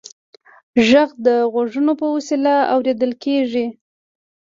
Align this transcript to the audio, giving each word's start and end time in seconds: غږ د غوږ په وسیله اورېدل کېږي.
غږ 0.87 1.09
د 1.25 1.27
غوږ 1.53 1.73
په 1.99 2.07
وسیله 2.15 2.53
اورېدل 2.73 3.11
کېږي. 3.23 3.65